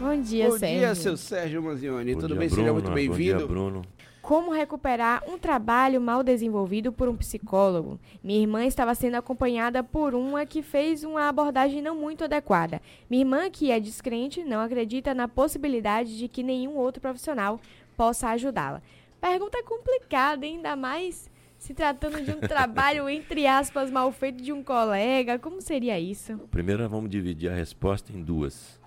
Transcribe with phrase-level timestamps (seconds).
[0.00, 0.78] Bom dia, Bom Sérgio.
[0.78, 2.14] dia, seu Sérgio Manzioni.
[2.14, 2.48] Bom Tudo dia, bem?
[2.48, 2.62] Bruno.
[2.62, 3.38] Seja muito Bom bem-vindo.
[3.38, 3.82] dia, Bruno.
[4.22, 8.00] Como recuperar um trabalho mal desenvolvido por um psicólogo?
[8.24, 12.80] Minha irmã estava sendo acompanhada por uma que fez uma abordagem não muito adequada.
[13.10, 17.60] Minha irmã, que é descrente, não acredita na possibilidade de que nenhum outro profissional
[17.94, 18.80] possa ajudá-la.
[19.20, 24.62] Pergunta complicada, ainda mais se tratando de um trabalho, entre aspas, mal feito de um
[24.62, 25.38] colega.
[25.38, 26.38] Como seria isso?
[26.50, 28.80] Primeiro, vamos dividir a resposta em duas.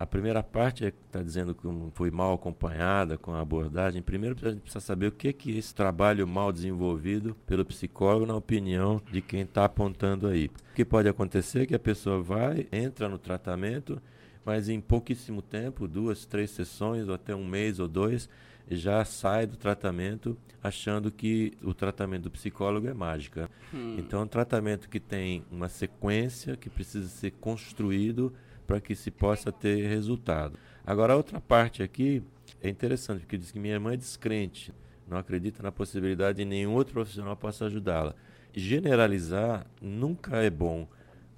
[0.00, 4.00] A primeira parte é que está dizendo que foi mal acompanhada com a abordagem.
[4.00, 8.24] Primeiro, a gente precisa saber o que, que é esse trabalho mal desenvolvido pelo psicólogo,
[8.24, 10.46] na opinião de quem está apontando aí.
[10.46, 14.00] O que pode acontecer é que a pessoa vai, entra no tratamento,
[14.42, 18.26] mas em pouquíssimo tempo, duas, três sessões, ou até um mês ou dois,
[18.70, 23.50] já sai do tratamento achando que o tratamento do psicólogo é mágica.
[23.74, 23.96] Hum.
[23.98, 28.32] Então, é um tratamento que tem uma sequência que precisa ser construído
[28.70, 30.56] para que se possa ter resultado.
[30.86, 32.22] Agora, a outra parte aqui
[32.62, 34.72] é interessante, porque diz que minha irmã é descrente,
[35.08, 38.14] não acredita na possibilidade de nenhum outro profissional possa ajudá-la.
[38.54, 40.86] Generalizar nunca é bom,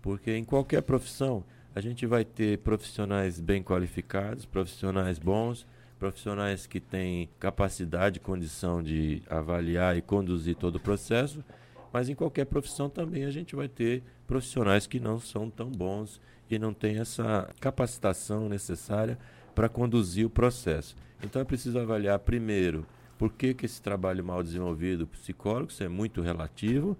[0.02, 1.42] porque em qualquer profissão
[1.74, 5.66] a gente vai ter profissionais bem qualificados, profissionais bons,
[5.98, 11.42] profissionais que têm capacidade condição de avaliar e conduzir todo o processo,
[11.90, 16.20] mas em qualquer profissão também a gente vai ter profissionais que não são tão bons
[16.58, 19.18] não têm essa capacitação necessária
[19.54, 20.96] para conduzir o processo.
[21.22, 22.86] Então é preciso avaliar primeiro
[23.18, 26.96] por que, que esse trabalho mal desenvolvido psicólogo, isso é muito relativo,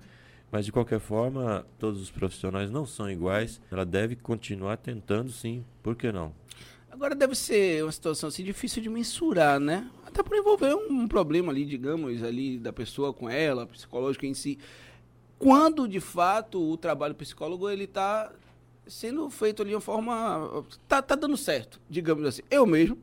[0.52, 3.60] mas de qualquer forma, todos os profissionais não são iguais.
[3.70, 5.64] Ela deve continuar tentando, sim.
[5.82, 6.32] Por que não?
[6.90, 9.90] Agora deve ser uma situação assim difícil de mensurar, né?
[10.06, 14.58] Até por envolver um problema ali, digamos, ali da pessoa com ela, psicológico em si.
[15.38, 18.30] Quando de fato o trabalho psicólogo ele está
[18.86, 22.42] sendo feito ali de uma forma tá, tá dando certo, digamos assim.
[22.50, 22.98] Eu mesmo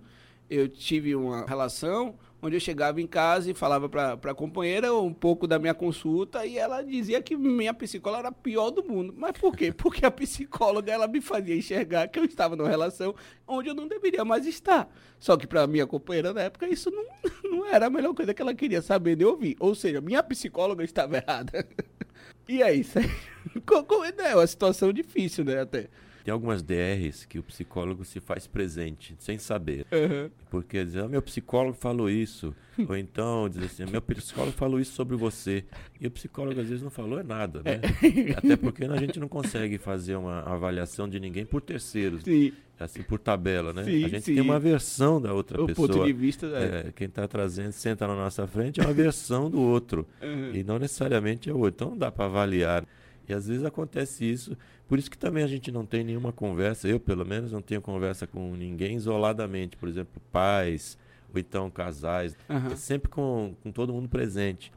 [0.49, 5.13] eu tive uma relação onde eu chegava em casa e falava para a companheira um
[5.13, 9.13] pouco da minha consulta e ela dizia que minha psicóloga era a pior do mundo.
[9.15, 9.71] Mas por quê?
[9.75, 13.13] Porque a psicóloga ela me fazia enxergar que eu estava numa relação
[13.47, 14.89] onde eu não deveria mais estar.
[15.19, 17.05] Só que para minha companheira na época isso não,
[17.43, 19.55] não era a melhor coisa que ela queria saber nem ouvir.
[19.59, 21.67] Ou seja, minha psicóloga estava errada.
[22.47, 23.11] e é isso aí.
[24.19, 25.87] É uma situação difícil, né, até.
[26.23, 29.85] Tem algumas DRs que o psicólogo se faz presente, sem saber.
[29.91, 30.29] Uhum.
[30.49, 32.53] Porque diz, ah, meu psicólogo falou isso.
[32.87, 35.63] Ou então diz assim, meu psicólogo falou isso sobre você.
[35.99, 37.79] E o psicólogo às vezes não falou nada, né?
[37.81, 38.37] É.
[38.37, 42.21] Até porque a gente não consegue fazer uma avaliação de ninguém por terceiros.
[42.23, 42.53] Sim.
[42.79, 43.83] Assim, por tabela, né?
[43.83, 44.35] Sim, a gente sim.
[44.35, 45.87] tem uma versão da outra o pessoa.
[45.87, 46.87] ponto de vista é.
[46.87, 50.07] É, quem está trazendo, senta na nossa frente, é uma versão do outro.
[50.21, 50.51] Uhum.
[50.53, 51.75] E não necessariamente é o outro.
[51.75, 52.85] Então não dá para avaliar.
[53.29, 54.57] E às vezes acontece isso.
[54.87, 57.79] Por isso que também a gente não tem nenhuma conversa, eu pelo menos não tenho
[57.81, 60.97] conversa com ninguém isoladamente, por exemplo, pais
[61.31, 62.71] ou então casais, Uhum.
[62.71, 64.71] é sempre com, com todo mundo presente.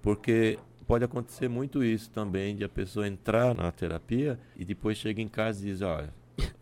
[0.00, 5.20] Porque pode acontecer muito isso também, de a pessoa entrar na terapia e depois chega
[5.20, 6.08] em casa e diz, olha,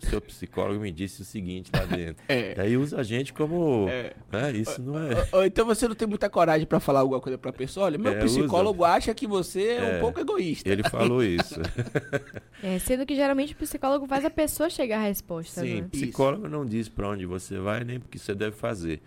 [0.09, 2.23] seu psicólogo me disse o seguinte lá dentro.
[2.29, 2.55] É.
[2.57, 3.87] E aí usa a gente como.
[3.89, 4.13] É.
[4.33, 5.15] né, isso não é.
[5.33, 7.87] Ou, ou então você não tem muita coragem para falar alguma coisa para a pessoa.
[7.87, 10.01] Olha, meu É, psicólogo acha que você é, um É.
[10.01, 10.69] pouco egoísta.
[10.69, 11.61] Ele falou isso.
[12.63, 15.61] É, sendo que geralmente o psicólogo faz a pessoa chegar à resposta.
[15.61, 15.89] Sim, né?
[15.91, 19.01] psicólogo não diz para onde você vai nem o que você deve fazer.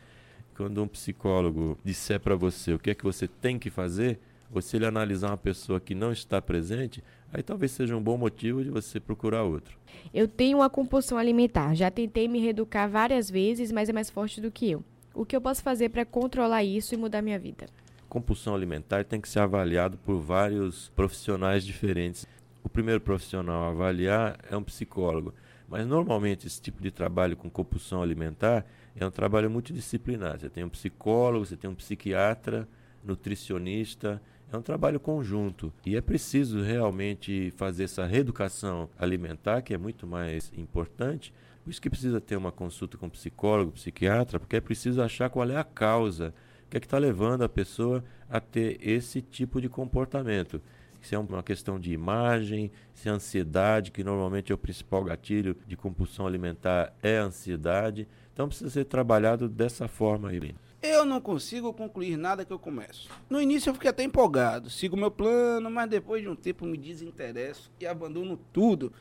[0.55, 4.19] Quando um psicólogo disser para você o que é que você tem que fazer,
[4.51, 8.17] ou se ele analisar uma pessoa que não está presente, aí talvez seja um bom
[8.17, 9.77] motivo de você procurar outro.
[10.13, 11.75] Eu tenho uma compulsão alimentar.
[11.75, 14.83] Já tentei me reeducar várias vezes, mas é mais forte do que eu.
[15.13, 17.67] O que eu posso fazer para controlar isso e mudar minha vida?
[18.07, 22.25] Compulsão alimentar tem que ser avaliado por vários profissionais diferentes.
[22.63, 25.33] O primeiro profissional a avaliar é um psicólogo,
[25.67, 30.39] mas normalmente esse tipo de trabalho com compulsão alimentar é um trabalho multidisciplinar.
[30.39, 32.67] Você tem um psicólogo, você tem um psiquiatra,
[33.03, 34.21] nutricionista,
[34.51, 40.07] é um trabalho conjunto e é preciso realmente fazer essa reeducação alimentar, que é muito
[40.07, 41.31] mais importante.
[41.63, 45.47] Por isso que precisa ter uma consulta com psicólogo, psiquiatra, porque é preciso achar qual
[45.49, 46.33] é a causa,
[46.65, 50.59] o que é que está levando a pessoa a ter esse tipo de comportamento.
[50.99, 55.55] Se é uma questão de imagem, se é ansiedade, que normalmente é o principal gatilho
[55.67, 58.07] de compulsão alimentar, é a ansiedade.
[58.33, 60.55] Então precisa ser trabalhado dessa forma aí.
[60.81, 63.09] Eu não consigo concluir nada que eu começo.
[63.29, 66.77] No início eu fiquei até empolgado, sigo meu plano, mas depois de um tempo me
[66.77, 68.91] desinteresso e abandono tudo.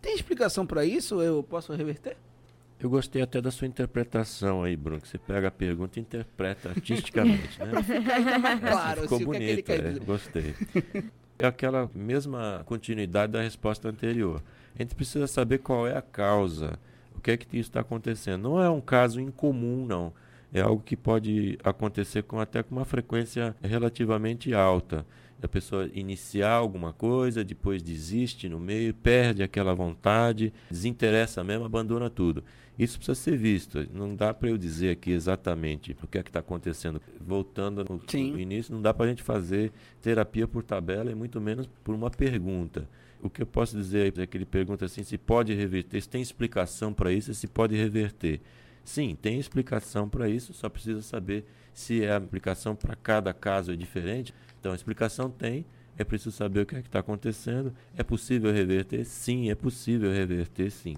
[0.00, 1.20] Tem explicação para isso?
[1.20, 2.16] Eu posso reverter?
[2.78, 6.68] Eu gostei até da sua interpretação aí, Bruno, que você pega a pergunta e interpreta
[6.70, 7.72] artisticamente, né?
[8.60, 10.04] claro, Ficou assim, é que ele bonito, quer é, dizer.
[10.04, 10.54] gostei.
[11.38, 14.42] É aquela mesma continuidade da resposta anterior.
[14.78, 16.78] A gente precisa saber qual é a causa,
[17.14, 18.42] O que é que isso está acontecendo?
[18.42, 20.12] Não é um caso incomum, não.
[20.52, 25.06] É algo que pode acontecer com até com uma frequência relativamente alta.
[25.42, 32.08] A pessoa iniciar alguma coisa, depois desiste no meio, perde aquela vontade, desinteressa mesmo, abandona
[32.08, 32.42] tudo.
[32.78, 33.86] Isso precisa ser visto.
[33.92, 37.00] Não dá para eu dizer aqui exatamente o que é que está acontecendo.
[37.20, 39.72] Voltando no, no início, não dá para a gente fazer
[40.02, 42.88] terapia por tabela e muito menos por uma pergunta.
[43.22, 46.20] O que eu posso dizer é que ele pergunta assim se pode reverter, se tem
[46.20, 48.40] explicação para isso, se pode reverter.
[48.86, 51.44] Sim, tem explicação para isso, só precisa saber
[51.74, 54.32] se é a aplicação para cada caso é diferente.
[54.60, 55.66] Então, a explicação tem,
[55.98, 57.74] é preciso saber o que é está acontecendo.
[57.96, 59.04] É possível reverter?
[59.04, 60.94] Sim, é possível reverter, sim.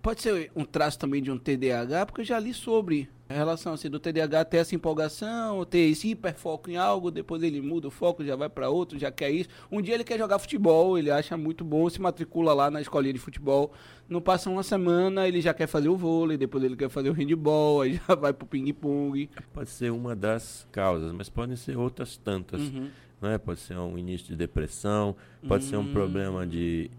[0.00, 3.72] Pode ser um traço também de um TDAH, porque eu já li sobre a relação
[3.72, 7.90] assim, do TDAH ter essa empolgação, ter esse hiperfoco em algo, depois ele muda o
[7.90, 9.48] foco, já vai para outro, já quer isso.
[9.72, 13.14] Um dia ele quer jogar futebol, ele acha muito bom, se matricula lá na escolinha
[13.14, 13.72] de futebol.
[14.08, 17.14] Não passa uma semana, ele já quer fazer o vôlei, depois ele quer fazer o
[17.14, 19.30] handball, aí já vai pro ping-pong.
[19.52, 22.60] Pode ser uma das causas, mas podem ser outras tantas.
[22.60, 22.90] Uhum.
[23.22, 23.38] Né?
[23.38, 25.16] Pode ser um início de depressão,
[25.48, 25.70] pode uhum.
[25.70, 25.92] ser um hum.
[25.92, 26.90] problema de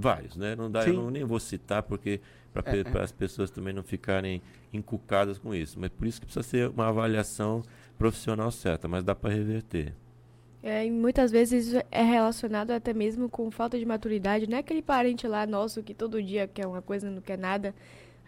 [0.00, 0.54] Vários, né?
[0.54, 0.90] Não dá, Sim.
[0.90, 2.20] eu não, nem vou citar porque
[2.62, 3.02] para é, é.
[3.02, 5.78] as pessoas também não ficarem encucadas com isso.
[5.78, 7.62] Mas por isso que precisa ser uma avaliação
[7.98, 9.94] profissional certa, mas dá para reverter.
[10.62, 14.48] É, e muitas vezes isso é relacionado até mesmo com falta de maturidade.
[14.48, 17.74] Não é aquele parente lá nosso que todo dia quer uma coisa não quer nada.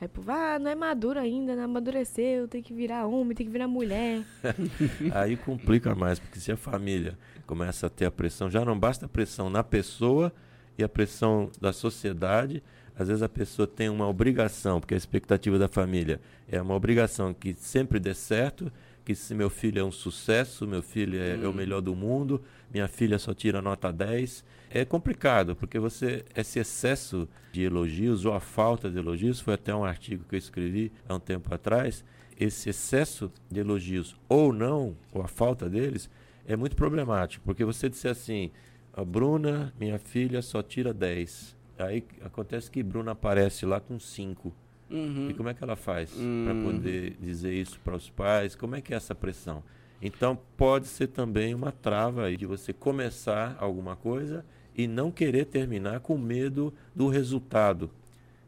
[0.00, 3.52] Aí, pô, ah, não é maduro ainda, não amadureceu, tem que virar homem, tem que
[3.52, 4.22] virar mulher.
[5.14, 9.04] Aí complica mais, porque se a família começa a ter a pressão, já não basta
[9.04, 10.32] a pressão na pessoa,
[10.80, 12.62] e a pressão da sociedade.
[13.00, 17.32] Às vezes a pessoa tem uma obrigação, porque a expectativa da família é uma obrigação
[17.32, 18.70] que sempre dê certo,
[19.06, 21.44] que se meu filho é um sucesso, meu filho é, hum.
[21.44, 24.44] é o melhor do mundo, minha filha só tira nota 10.
[24.68, 29.74] É complicado, porque você esse excesso de elogios ou a falta de elogios, foi até
[29.74, 32.04] um artigo que eu escrevi há um tempo atrás,
[32.38, 36.10] esse excesso de elogios ou não, ou a falta deles,
[36.46, 38.50] é muito problemático, porque você disser assim,
[38.92, 41.59] a Bruna, minha filha, só tira 10.
[41.80, 44.52] Aí acontece que Bruna aparece lá com 5.
[44.90, 45.30] Uhum.
[45.30, 46.44] E como é que ela faz uhum.
[46.44, 48.54] para poder dizer isso para os pais?
[48.54, 49.62] Como é que é essa pressão?
[50.02, 54.44] Então pode ser também uma trava de você começar alguma coisa
[54.74, 57.90] e não querer terminar com medo do resultado.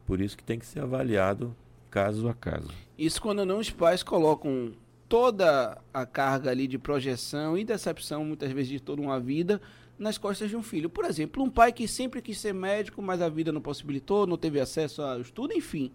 [0.05, 1.55] Por isso que tem que ser avaliado
[1.89, 2.71] caso a caso.
[2.97, 4.73] Isso quando não os pais colocam
[5.07, 9.61] toda a carga ali de projeção e decepção, muitas vezes de toda uma vida,
[9.97, 10.89] nas costas de um filho.
[10.89, 14.37] Por exemplo, um pai que sempre quis ser médico, mas a vida não possibilitou, não
[14.37, 15.91] teve acesso ao estudo, enfim.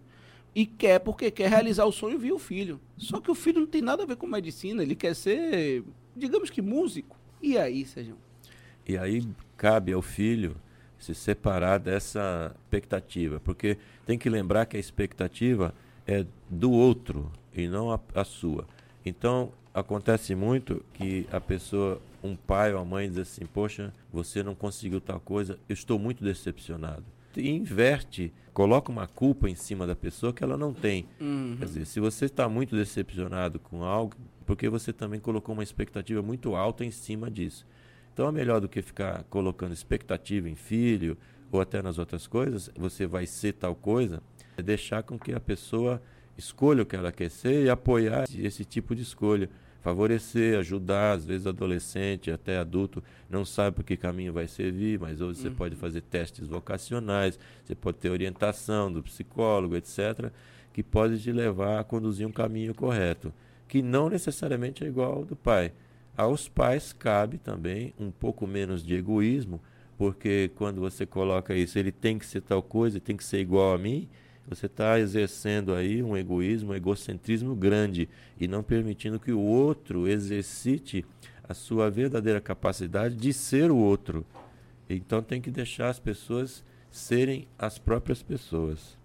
[0.55, 2.79] E quer, porque quer realizar o sonho, viu o filho.
[2.97, 5.83] Só que o filho não tem nada a ver com medicina, ele quer ser,
[6.15, 7.17] digamos que, músico.
[7.41, 8.17] E aí, Sérgio?
[8.87, 9.23] E aí
[9.55, 10.55] cabe ao filho
[10.97, 15.73] se separar dessa expectativa, porque tem que lembrar que a expectativa
[16.05, 18.67] é do outro e não a, a sua.
[19.05, 24.43] Então, acontece muito que a pessoa, um pai ou a mãe diz assim: Poxa, você
[24.43, 27.03] não conseguiu tal coisa, eu estou muito decepcionado.
[27.35, 31.05] E inverte, coloca uma culpa em cima da pessoa que ela não tem.
[31.19, 31.55] Uhum.
[31.57, 36.21] Quer dizer, se você está muito decepcionado com algo, porque você também colocou uma expectativa
[36.21, 37.65] muito alta em cima disso.
[38.13, 41.15] Então é melhor do que ficar colocando expectativa em filho
[41.51, 44.21] ou até nas outras coisas, você vai ser tal coisa,
[44.57, 46.01] é deixar com que a pessoa
[46.37, 49.49] escolha o que ela quer ser e apoiar esse tipo de escolha
[49.81, 55.21] favorecer, ajudar, às vezes adolescente, até adulto, não sabe por que caminho vai servir, mas
[55.21, 55.43] hoje uhum.
[55.43, 60.31] você pode fazer testes vocacionais, você pode ter orientação do psicólogo, etc.,
[60.73, 63.33] que pode te levar a conduzir um caminho correto,
[63.67, 65.71] que não necessariamente é igual ao do pai.
[66.15, 69.61] Aos pais cabe também um pouco menos de egoísmo,
[69.97, 73.73] porque quando você coloca isso, ele tem que ser tal coisa, tem que ser igual
[73.73, 74.07] a mim,
[74.49, 80.07] você está exercendo aí um egoísmo, um egocentrismo grande e não permitindo que o outro
[80.07, 81.05] exercite
[81.47, 84.25] a sua verdadeira capacidade de ser o outro.
[84.89, 88.97] Então tem que deixar as pessoas serem as próprias pessoas.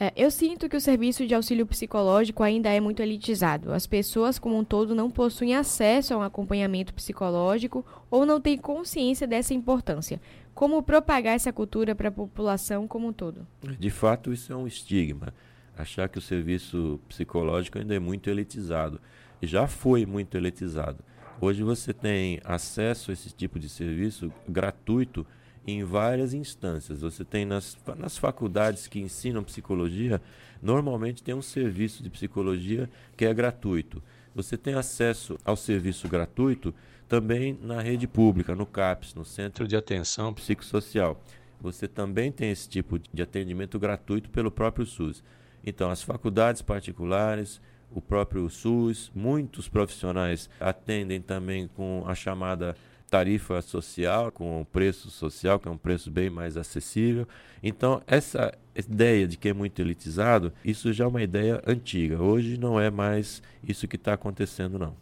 [0.00, 3.72] É, eu sinto que o serviço de auxílio psicológico ainda é muito elitizado.
[3.72, 8.56] As pessoas, como um todo, não possuem acesso a um acompanhamento psicológico ou não têm
[8.56, 10.20] consciência dessa importância.
[10.58, 13.46] Como propagar essa cultura para a população como um todo?
[13.78, 15.32] De fato, isso é um estigma.
[15.76, 19.00] Achar que o serviço psicológico ainda é muito elitizado.
[19.40, 20.98] Já foi muito elitizado.
[21.40, 25.24] Hoje você tem acesso a esse tipo de serviço gratuito
[25.64, 27.02] em várias instâncias.
[27.02, 30.20] Você tem nas, nas faculdades que ensinam psicologia,
[30.60, 34.02] normalmente tem um serviço de psicologia que é gratuito.
[34.38, 36.72] Você tem acesso ao serviço gratuito
[37.08, 41.20] também na rede pública, no CAPS, no Centro de Atenção Psicossocial.
[41.60, 45.24] você também tem esse tipo de atendimento gratuito pelo próprio SUS.
[45.66, 52.76] Então, as faculdades particulares, o próprio SUS, muitos profissionais atendem também com a chamada
[53.10, 57.26] tarifa social, com o preço social, que é um preço bem mais acessível.
[57.62, 62.22] Então, essa ideia de que é muito elitizado, isso já é uma ideia antiga.
[62.22, 64.94] Hoje não é mais isso que está acontecendo, não.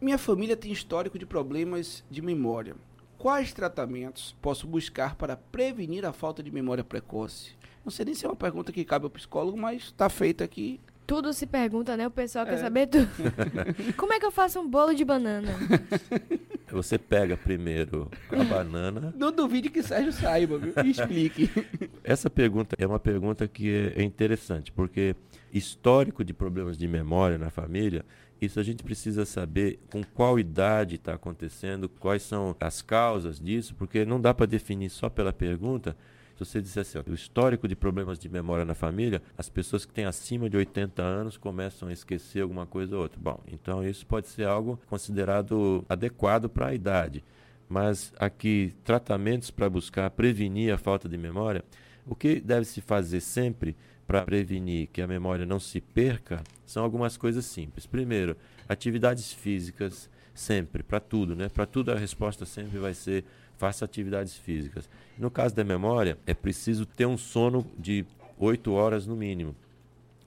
[0.00, 2.76] Minha família tem histórico de problemas de memória.
[3.18, 7.52] Quais tratamentos posso buscar para prevenir a falta de memória precoce?
[7.82, 10.78] Não sei nem se é uma pergunta que cabe ao psicólogo, mas está feita aqui.
[11.06, 12.06] Tudo se pergunta, né?
[12.06, 12.50] O pessoal É.
[12.50, 13.08] quer saber tudo.
[13.96, 15.48] Como é que eu faço um bolo de banana?
[16.70, 19.14] Você pega primeiro a banana.
[19.16, 20.72] Não duvide que Sérgio saiba, viu?
[20.84, 21.50] E explique.
[22.02, 25.14] Essa pergunta é uma pergunta que é interessante, porque
[25.52, 28.04] histórico de problemas de memória na família,
[28.40, 33.74] isso a gente precisa saber com qual idade está acontecendo, quais são as causas disso,
[33.74, 35.96] porque não dá para definir só pela pergunta.
[36.36, 39.86] Se você disser assim, ó, o histórico de problemas de memória na família, as pessoas
[39.86, 43.18] que têm acima de 80 anos começam a esquecer alguma coisa ou outra.
[43.18, 47.24] Bom, então isso pode ser algo considerado adequado para a idade.
[47.66, 51.64] Mas aqui, tratamentos para buscar prevenir a falta de memória,
[52.06, 53.74] o que deve se fazer sempre
[54.06, 57.86] para prevenir que a memória não se perca são algumas coisas simples.
[57.86, 58.36] Primeiro,
[58.68, 61.48] atividades físicas sempre, para tudo, né?
[61.48, 63.24] Para tudo a resposta sempre vai ser
[63.56, 64.88] faça atividades físicas.
[65.18, 68.04] No caso da memória, é preciso ter um sono de
[68.38, 69.54] 8 horas no mínimo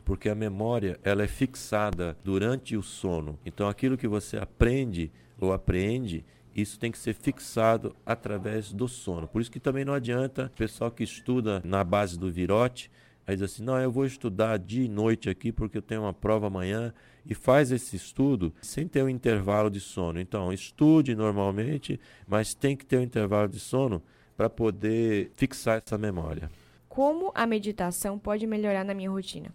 [0.10, 3.38] porque a memória ela é fixada durante o sono.
[3.46, 9.28] Então aquilo que você aprende ou apreende, isso tem que ser fixado através do sono.
[9.28, 12.90] Por isso que também não adianta o pessoal que estuda na base do virote,
[13.28, 16.14] aí diz assim, não, eu vou estudar dia e noite aqui porque eu tenho uma
[16.14, 16.92] prova amanhã
[17.30, 20.20] e faz esse estudo sem ter um intervalo de sono.
[20.20, 24.02] Então, estude normalmente, mas tem que ter um intervalo de sono
[24.36, 26.50] para poder fixar essa memória.
[26.88, 29.54] Como a meditação pode melhorar na minha rotina?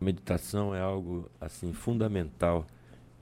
[0.00, 2.66] Meditação é algo assim fundamental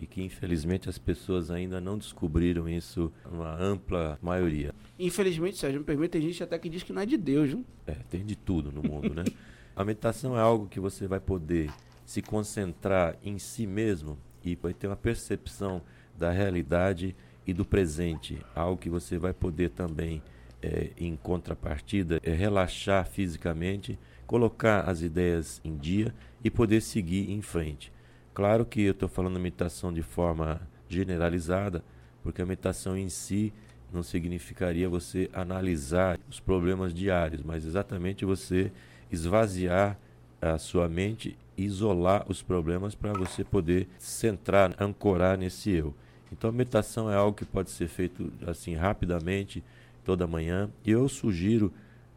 [0.00, 4.74] e que infelizmente as pessoas ainda não descobriram isso uma ampla maioria.
[4.98, 7.64] Infelizmente, Sérgio, me permite, tem gente até que diz que não é de Deus, viu?
[7.86, 9.24] É, tem de tudo no mundo, né?
[9.76, 11.70] A meditação é algo que você vai poder
[12.10, 15.80] se concentrar em si mesmo e vai ter uma percepção
[16.18, 17.14] da realidade
[17.46, 20.20] e do presente, algo que você vai poder também
[20.60, 26.12] é, em contrapartida é relaxar fisicamente, colocar as ideias em dia
[26.42, 27.92] e poder seguir em frente.
[28.34, 31.80] Claro que eu estou falando meditação de forma generalizada,
[32.24, 33.52] porque a meditação em si
[33.92, 38.72] não significaria você analisar os problemas diários, mas exatamente você
[39.12, 39.96] esvaziar
[40.40, 45.94] a sua mente, isolar os problemas para você poder centrar, ancorar nesse eu.
[46.32, 49.62] Então a meditação é algo que pode ser feito assim rapidamente,
[50.04, 50.70] toda manhã.
[50.84, 51.72] E eu sugiro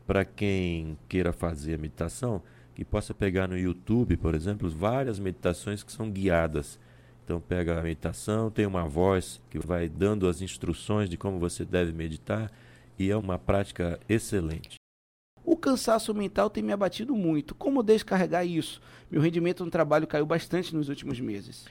[0.05, 2.41] para quem queira fazer a meditação
[2.75, 6.79] que possa pegar no YouTube, por exemplo, várias meditações que são guiadas.
[7.23, 11.63] Então pega a meditação, tem uma voz que vai dando as instruções de como você
[11.63, 12.51] deve meditar
[13.00, 14.83] e é uma prática excelente.
[15.45, 17.53] O cansaço mental tem me abatido muito.
[17.53, 18.81] Como descarregar isso?
[19.12, 21.65] Meu rendimento no trabalho caiu bastante nos últimos meses.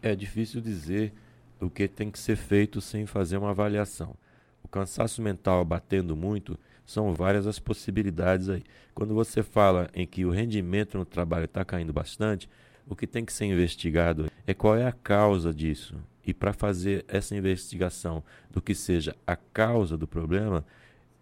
[0.00, 1.12] É difícil dizer
[1.60, 4.14] o que tem que ser feito sem fazer uma avaliação.
[4.62, 8.62] O cansaço mental batendo muito são várias as possibilidades aí.
[8.94, 12.48] Quando você fala em que o rendimento no trabalho está caindo bastante,
[12.86, 15.96] o que tem que ser investigado é qual é a causa disso.
[16.24, 20.64] E para fazer essa investigação do que seja a causa do problema,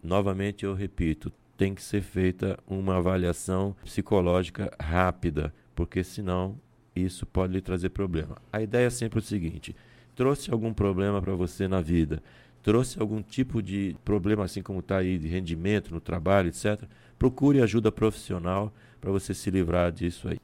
[0.03, 6.59] novamente eu repito, tem que ser feita uma avaliação psicológica rápida, porque senão
[6.95, 8.37] isso pode lhe trazer problema.
[8.53, 9.75] A ideia é sempre o seguinte:
[10.15, 12.23] trouxe algum problema para você na vida,
[12.63, 16.83] trouxe algum tipo de problema, assim como está aí, de rendimento no trabalho, etc.,
[17.19, 20.39] procure ajuda profissional para você se livrar disso aí.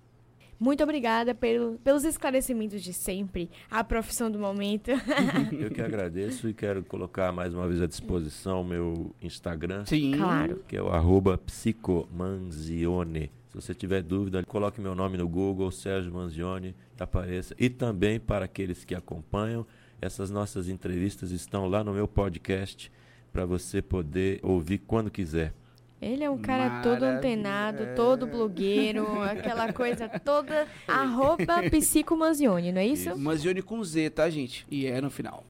[0.60, 4.90] Muito obrigada pelo, pelos esclarecimentos de sempre, a profissão do momento.
[5.58, 10.12] Eu que agradeço e quero colocar mais uma vez à disposição o meu Instagram, Sim.
[10.18, 10.62] Claro.
[10.68, 13.30] que é o arroba psicomanzione.
[13.48, 17.54] Se você tiver dúvida, coloque meu nome no Google, Sérgio Manzione, apareça.
[17.58, 19.66] E também para aqueles que acompanham,
[19.98, 22.92] essas nossas entrevistas estão lá no meu podcast
[23.32, 25.54] para você poder ouvir quando quiser.
[26.00, 27.18] Ele é um cara todo Maravilha.
[27.18, 30.66] antenado, todo blogueiro, aquela coisa toda.
[30.88, 33.18] Arroba Psicomanzione, não é isso?
[33.18, 34.66] Manzione com Z, tá, gente?
[34.70, 35.38] E é no final.